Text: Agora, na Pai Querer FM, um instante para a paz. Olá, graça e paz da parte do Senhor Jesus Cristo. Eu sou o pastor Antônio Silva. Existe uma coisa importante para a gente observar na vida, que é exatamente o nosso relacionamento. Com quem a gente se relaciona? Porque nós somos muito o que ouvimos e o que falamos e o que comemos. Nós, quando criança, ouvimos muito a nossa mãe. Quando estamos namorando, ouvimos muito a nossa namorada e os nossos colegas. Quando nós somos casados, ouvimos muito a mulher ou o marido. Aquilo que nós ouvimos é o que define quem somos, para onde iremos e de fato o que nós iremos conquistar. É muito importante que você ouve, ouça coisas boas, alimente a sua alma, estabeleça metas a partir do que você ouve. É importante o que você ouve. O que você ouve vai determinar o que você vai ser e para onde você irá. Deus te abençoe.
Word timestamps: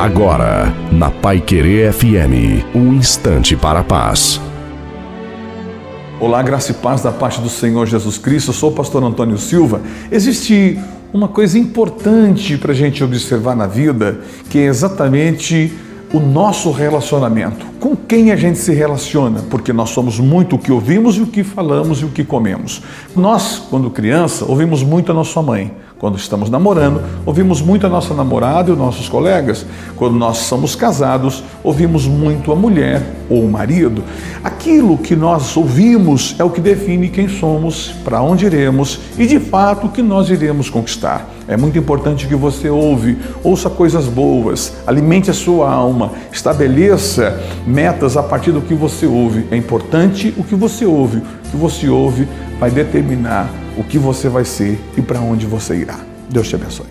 Agora, 0.00 0.74
na 0.90 1.10
Pai 1.10 1.42
Querer 1.42 1.92
FM, 1.92 2.64
um 2.74 2.94
instante 2.94 3.54
para 3.54 3.80
a 3.80 3.84
paz. 3.84 4.40
Olá, 6.18 6.42
graça 6.42 6.70
e 6.70 6.74
paz 6.74 7.02
da 7.02 7.12
parte 7.12 7.38
do 7.38 7.50
Senhor 7.50 7.86
Jesus 7.86 8.16
Cristo. 8.16 8.48
Eu 8.48 8.54
sou 8.54 8.70
o 8.70 8.74
pastor 8.74 9.04
Antônio 9.04 9.36
Silva. 9.36 9.82
Existe 10.10 10.80
uma 11.12 11.28
coisa 11.28 11.58
importante 11.58 12.56
para 12.56 12.72
a 12.72 12.74
gente 12.74 13.04
observar 13.04 13.54
na 13.54 13.66
vida, 13.66 14.20
que 14.48 14.58
é 14.58 14.64
exatamente 14.64 15.70
o 16.14 16.18
nosso 16.18 16.70
relacionamento. 16.70 17.66
Com 17.78 17.94
quem 17.94 18.32
a 18.32 18.36
gente 18.36 18.58
se 18.58 18.72
relaciona? 18.72 19.42
Porque 19.50 19.70
nós 19.70 19.90
somos 19.90 20.18
muito 20.18 20.56
o 20.56 20.58
que 20.58 20.72
ouvimos 20.72 21.18
e 21.18 21.20
o 21.20 21.26
que 21.26 21.44
falamos 21.44 22.00
e 22.00 22.06
o 22.06 22.08
que 22.08 22.24
comemos. 22.24 22.82
Nós, 23.14 23.62
quando 23.68 23.90
criança, 23.90 24.46
ouvimos 24.46 24.82
muito 24.82 25.12
a 25.12 25.14
nossa 25.14 25.42
mãe. 25.42 25.70
Quando 26.00 26.16
estamos 26.16 26.48
namorando, 26.48 27.02
ouvimos 27.26 27.60
muito 27.60 27.86
a 27.86 27.90
nossa 27.90 28.14
namorada 28.14 28.70
e 28.70 28.72
os 28.72 28.78
nossos 28.78 29.06
colegas. 29.06 29.66
Quando 29.96 30.16
nós 30.16 30.38
somos 30.38 30.74
casados, 30.74 31.44
ouvimos 31.62 32.06
muito 32.06 32.50
a 32.50 32.56
mulher 32.56 33.02
ou 33.28 33.44
o 33.44 33.52
marido. 33.52 34.02
Aquilo 34.42 34.96
que 34.96 35.14
nós 35.14 35.54
ouvimos 35.58 36.34
é 36.38 36.42
o 36.42 36.48
que 36.48 36.58
define 36.58 37.10
quem 37.10 37.28
somos, 37.28 37.88
para 38.02 38.22
onde 38.22 38.46
iremos 38.46 38.98
e 39.18 39.26
de 39.26 39.38
fato 39.38 39.88
o 39.88 39.90
que 39.90 40.00
nós 40.00 40.30
iremos 40.30 40.70
conquistar. 40.70 41.28
É 41.46 41.54
muito 41.54 41.78
importante 41.78 42.26
que 42.26 42.34
você 42.34 42.70
ouve, 42.70 43.18
ouça 43.44 43.68
coisas 43.68 44.06
boas, 44.06 44.72
alimente 44.86 45.30
a 45.30 45.34
sua 45.34 45.70
alma, 45.70 46.12
estabeleça 46.32 47.38
metas 47.66 48.16
a 48.16 48.22
partir 48.22 48.52
do 48.52 48.62
que 48.62 48.72
você 48.72 49.04
ouve. 49.04 49.46
É 49.50 49.56
importante 49.56 50.32
o 50.38 50.44
que 50.44 50.54
você 50.54 50.86
ouve. 50.86 51.18
O 51.18 51.50
que 51.50 51.56
você 51.58 51.90
ouve 51.90 52.26
vai 52.58 52.70
determinar 52.70 53.50
o 53.76 53.84
que 53.84 53.98
você 53.98 54.28
vai 54.28 54.44
ser 54.44 54.78
e 54.96 55.02
para 55.02 55.20
onde 55.20 55.46
você 55.46 55.76
irá. 55.76 55.98
Deus 56.28 56.48
te 56.48 56.54
abençoe. 56.54 56.90